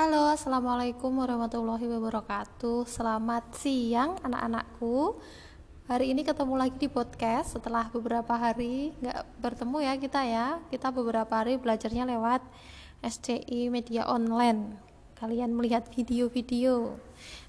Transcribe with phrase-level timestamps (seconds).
[0.00, 2.88] Halo, assalamualaikum warahmatullahi wabarakatuh.
[2.88, 5.20] Selamat siang, anak-anakku.
[5.92, 10.46] Hari ini ketemu lagi di podcast setelah beberapa hari nggak bertemu ya kita ya.
[10.72, 12.40] Kita beberapa hari belajarnya lewat
[13.04, 14.80] SCI media online.
[15.20, 16.96] Kalian melihat video-video.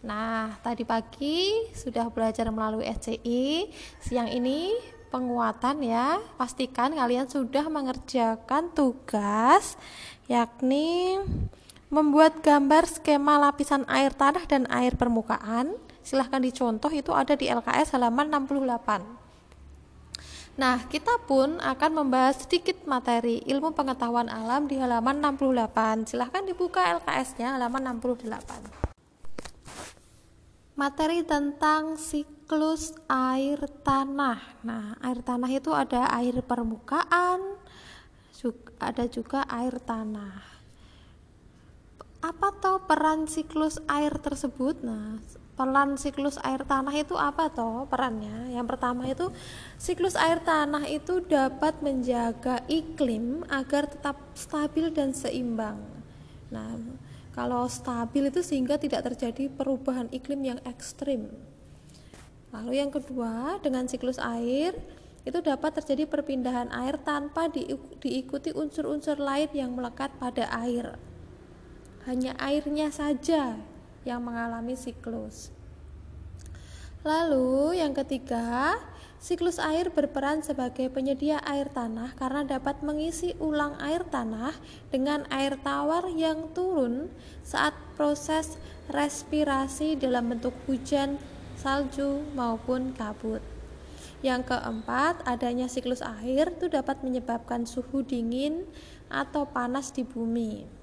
[0.00, 3.68] Nah, tadi pagi sudah belajar melalui SCI.
[4.00, 4.72] Siang ini
[5.12, 6.16] penguatan ya.
[6.40, 9.76] Pastikan kalian sudah mengerjakan tugas
[10.32, 11.20] yakni
[11.88, 15.72] membuat gambar skema lapisan air tanah dan air permukaan
[16.04, 19.28] silahkan dicontoh itu ada di LKS halaman 68
[20.58, 26.10] Nah, kita pun akan membahas sedikit materi ilmu pengetahuan alam di halaman 68.
[26.10, 28.66] Silahkan dibuka LKS-nya halaman 68.
[30.74, 34.58] Materi tentang siklus air tanah.
[34.66, 37.38] Nah, air tanah itu ada air permukaan,
[38.82, 40.57] ada juga air tanah
[42.28, 44.84] apa toh peran siklus air tersebut?
[44.84, 45.16] Nah
[45.56, 48.52] peran siklus air tanah itu apa toh perannya?
[48.52, 49.32] Yang pertama itu
[49.80, 55.80] siklus air tanah itu dapat menjaga iklim agar tetap stabil dan seimbang.
[56.52, 56.76] Nah
[57.32, 61.32] kalau stabil itu sehingga tidak terjadi perubahan iklim yang ekstrim.
[62.52, 64.76] Lalu yang kedua dengan siklus air
[65.24, 67.48] itu dapat terjadi perpindahan air tanpa
[68.00, 71.07] diikuti unsur-unsur lain yang melekat pada air
[72.08, 73.60] hanya airnya saja
[74.08, 75.52] yang mengalami siklus.
[77.04, 78.80] Lalu, yang ketiga,
[79.20, 84.56] siklus air berperan sebagai penyedia air tanah karena dapat mengisi ulang air tanah
[84.88, 87.12] dengan air tawar yang turun
[87.44, 88.56] saat proses
[88.88, 91.20] respirasi dalam bentuk hujan,
[91.60, 93.44] salju, maupun kabut.
[94.24, 98.64] Yang keempat, adanya siklus air itu dapat menyebabkan suhu dingin
[99.12, 100.77] atau panas di bumi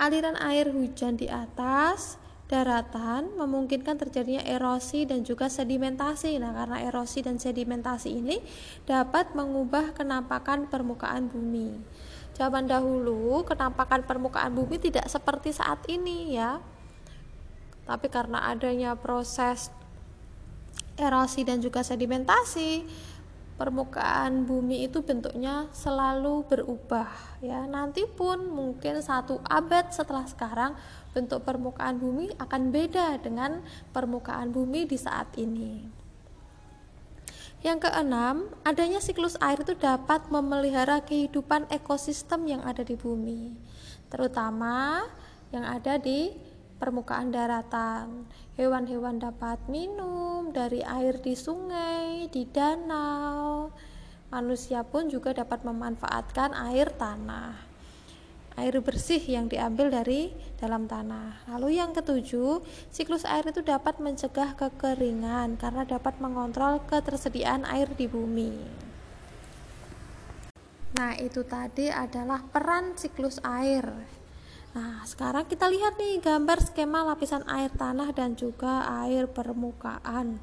[0.00, 2.16] aliran air hujan di atas
[2.50, 6.34] daratan memungkinkan terjadinya erosi dan juga sedimentasi.
[6.42, 8.42] Nah, karena erosi dan sedimentasi ini
[8.88, 11.78] dapat mengubah kenampakan permukaan bumi.
[12.34, 16.58] Zaman dahulu, kenampakan permukaan bumi tidak seperti saat ini ya.
[17.86, 19.70] Tapi karena adanya proses
[20.98, 22.82] erosi dan juga sedimentasi,
[23.60, 27.12] permukaan bumi itu bentuknya selalu berubah
[27.44, 27.68] ya.
[27.68, 30.72] Nanti pun mungkin satu abad setelah sekarang
[31.12, 33.60] bentuk permukaan bumi akan beda dengan
[33.92, 35.84] permukaan bumi di saat ini.
[37.60, 43.52] Yang keenam, adanya siklus air itu dapat memelihara kehidupan ekosistem yang ada di bumi,
[44.08, 45.04] terutama
[45.52, 46.32] yang ada di
[46.80, 48.24] permukaan daratan.
[48.56, 53.68] Hewan-hewan dapat minum dari air di sungai, di danau.
[54.32, 57.68] Manusia pun juga dapat memanfaatkan air tanah.
[58.56, 61.46] Air bersih yang diambil dari dalam tanah.
[61.52, 68.08] Lalu yang ketujuh, siklus air itu dapat mencegah kekeringan karena dapat mengontrol ketersediaan air di
[68.10, 68.56] bumi.
[70.98, 73.86] Nah, itu tadi adalah peran siklus air
[74.70, 80.38] Nah, sekarang kita lihat nih gambar skema lapisan air tanah dan juga air permukaan.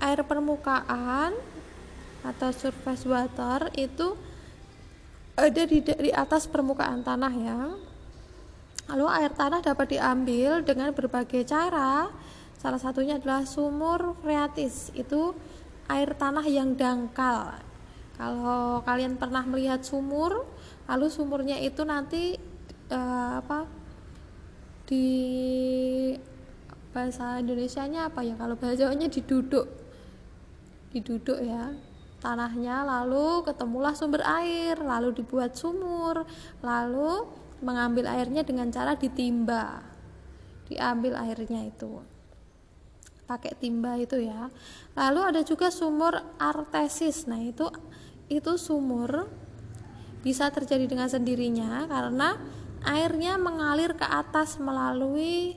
[0.00, 1.36] Air permukaan
[2.24, 4.16] atau surface water itu
[5.36, 7.60] ada di, di atas permukaan tanah ya.
[8.90, 12.08] Lalu air tanah dapat diambil dengan berbagai cara.
[12.56, 14.88] Salah satunya adalah sumur freatis.
[14.96, 15.36] Itu
[15.84, 17.60] air tanah yang dangkal.
[18.16, 20.48] Kalau kalian pernah melihat sumur,
[20.88, 22.38] lalu sumurnya itu nanti
[22.92, 23.66] uh, apa
[24.86, 25.06] di
[26.90, 28.34] bahasa Indonesia-nya apa ya?
[28.34, 29.66] Kalau bahasa Jawanya diduduk
[30.90, 31.70] diduduk ya
[32.18, 36.26] tanahnya lalu ketemulah sumber air lalu dibuat sumur
[36.66, 37.30] lalu
[37.62, 39.86] mengambil airnya dengan cara ditimba
[40.66, 42.02] diambil airnya itu
[43.30, 44.50] pakai timba itu ya.
[44.98, 47.30] Lalu ada juga sumur artesis.
[47.30, 47.70] Nah itu
[48.26, 49.30] itu sumur
[50.20, 52.36] bisa terjadi dengan sendirinya karena
[52.84, 55.56] airnya mengalir ke atas melalui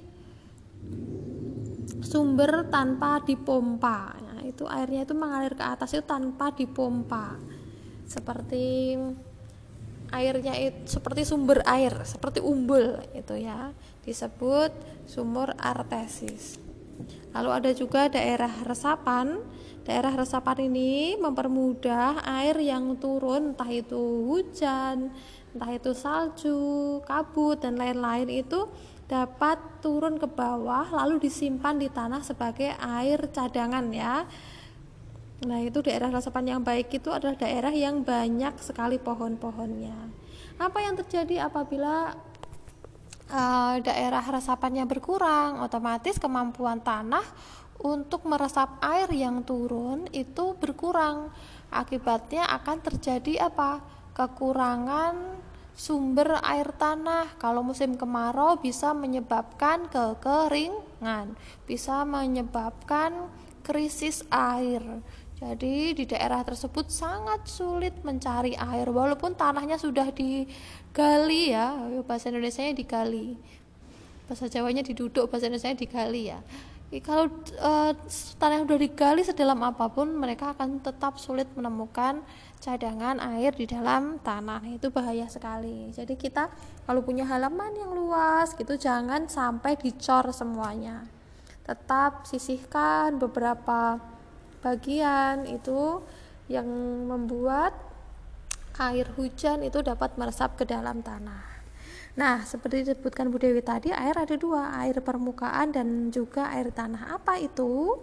[2.03, 4.15] sumber tanpa dipompa.
[4.19, 7.39] Nah, itu airnya itu mengalir ke atas itu tanpa dipompa.
[8.03, 8.95] Seperti
[10.13, 13.71] airnya itu seperti sumber air, seperti umbul itu ya.
[14.03, 14.71] Disebut
[15.07, 16.59] sumur artesis.
[17.33, 19.41] Lalu ada juga daerah resapan
[19.83, 23.99] Daerah resapan ini mempermudah air yang turun entah itu
[24.31, 25.11] hujan,
[25.51, 28.63] entah itu salju, kabut dan lain-lain itu
[29.11, 34.23] dapat turun ke bawah lalu disimpan di tanah sebagai air cadangan ya.
[35.43, 40.15] Nah, itu daerah resapan yang baik itu adalah daerah yang banyak sekali pohon-pohonnya.
[40.55, 42.15] Apa yang terjadi apabila
[43.31, 45.61] uh, daerah resapannya berkurang?
[45.63, 47.23] Otomatis kemampuan tanah
[47.83, 51.31] untuk meresap air yang turun itu berkurang.
[51.69, 53.83] Akibatnya akan terjadi apa?
[54.15, 55.43] Kekurangan
[55.73, 57.35] sumber air tanah.
[57.41, 61.33] Kalau musim kemarau bisa menyebabkan kekeringan,
[61.65, 63.27] bisa menyebabkan
[63.65, 64.83] krisis air.
[65.37, 71.73] Jadi di daerah tersebut sangat sulit mencari air walaupun tanahnya sudah digali ya,
[72.05, 73.35] bahasa Indonesia digali.
[74.29, 76.39] Bahasa Jawanya diduduk, bahasa Indonesia digali ya.
[77.01, 77.25] Kalau
[77.57, 77.91] uh,
[78.37, 82.21] tanah sudah digali sedalam apa pun, mereka akan tetap sulit menemukan
[82.63, 86.47] cadangan air di dalam tanah itu bahaya sekali jadi kita
[86.87, 91.03] kalau punya halaman yang luas gitu jangan sampai dicor semuanya
[91.67, 93.99] tetap sisihkan beberapa
[94.63, 95.99] bagian itu
[96.47, 96.65] yang
[97.11, 97.75] membuat
[98.79, 101.53] air hujan itu dapat meresap ke dalam tanah
[102.13, 107.17] Nah, seperti disebutkan Bu Dewi tadi, air ada dua, air permukaan dan juga air tanah.
[107.17, 107.97] Apa itu?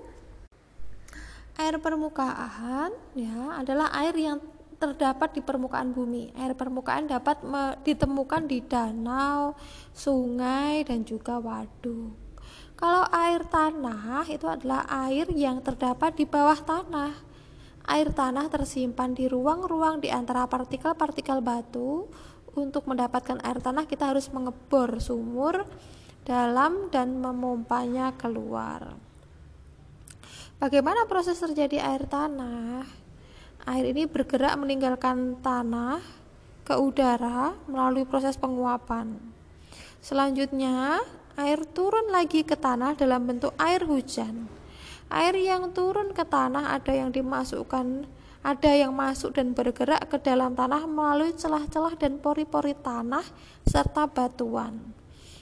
[1.61, 4.41] air permukaan ya adalah air yang
[4.81, 6.33] terdapat di permukaan bumi.
[6.33, 7.45] Air permukaan dapat
[7.85, 9.53] ditemukan di danau,
[9.93, 12.30] sungai dan juga waduk.
[12.81, 17.13] Kalau air tanah itu adalah air yang terdapat di bawah tanah.
[17.85, 22.09] Air tanah tersimpan di ruang-ruang di antara partikel-partikel batu.
[22.57, 25.69] Untuk mendapatkan air tanah kita harus mengebor sumur
[26.25, 28.97] dalam dan memompanya keluar.
[30.57, 32.89] Bagaimana proses terjadi air tanah?
[33.69, 36.01] Air ini bergerak meninggalkan tanah
[36.65, 39.21] ke udara melalui proses penguapan.
[40.01, 41.05] Selanjutnya,
[41.39, 44.51] air turun lagi ke tanah dalam bentuk air hujan.
[45.11, 48.07] Air yang turun ke tanah ada yang dimasukkan,
[48.41, 53.27] ada yang masuk dan bergerak ke dalam tanah melalui celah-celah dan pori-pori tanah
[53.67, 54.97] serta batuan.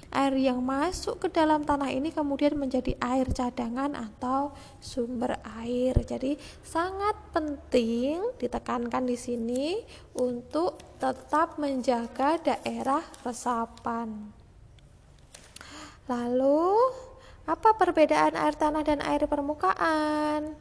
[0.08, 6.00] Air yang masuk ke dalam tanah ini kemudian menjadi air cadangan atau sumber air.
[6.00, 9.84] Jadi sangat penting ditekankan di sini
[10.16, 14.37] untuk tetap menjaga daerah resapan.
[16.08, 16.72] Lalu,
[17.44, 20.56] apa perbedaan air tanah dan air permukaan?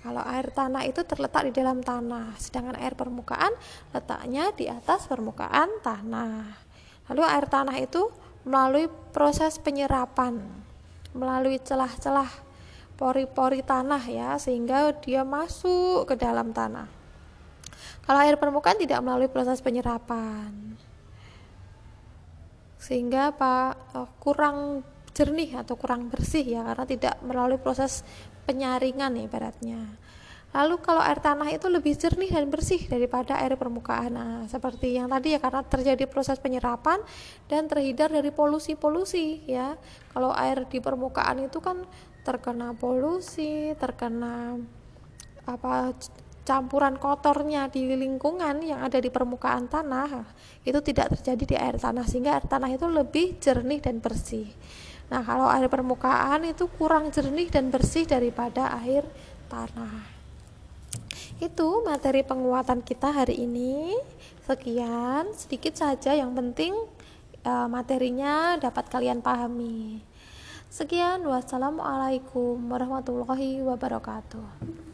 [0.00, 3.52] Kalau air tanah itu terletak di dalam tanah, sedangkan air permukaan
[3.94, 6.58] letaknya di atas permukaan tanah.
[7.12, 8.10] Lalu air tanah itu
[8.42, 10.40] melalui proses penyerapan
[11.14, 12.30] melalui celah-celah
[12.94, 16.86] pori-pori tanah ya sehingga dia masuk ke dalam tanah.
[18.04, 20.76] Kalau air permukaan tidak melalui proses penyerapan.
[22.80, 24.82] Sehingga apa eh, kurang
[25.12, 28.00] jernih atau kurang bersih ya karena tidak melalui proses
[28.48, 30.00] penyaringan ibaratnya.
[30.50, 34.10] Lalu kalau air tanah itu lebih jernih dan bersih daripada air permukaan.
[34.10, 36.98] Nah, seperti yang tadi ya karena terjadi proses penyerapan
[37.46, 39.78] dan terhindar dari polusi-polusi ya.
[40.10, 41.86] Kalau air di permukaan itu kan
[42.26, 44.58] terkena polusi, terkena
[45.46, 45.94] apa
[46.44, 50.24] campuran kotornya di lingkungan yang ada di permukaan tanah
[50.64, 54.48] itu tidak terjadi di air tanah sehingga air tanah itu lebih jernih dan bersih.
[55.10, 59.02] Nah, kalau air permukaan itu kurang jernih dan bersih daripada air
[59.50, 60.06] tanah.
[61.42, 63.96] Itu materi penguatan kita hari ini.
[64.46, 66.74] Sekian, sedikit saja yang penting
[67.42, 70.02] uh, materinya dapat kalian pahami.
[70.70, 74.89] Sekian, wassalamualaikum warahmatullahi wabarakatuh.